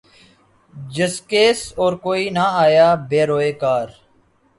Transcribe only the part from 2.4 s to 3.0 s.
آیا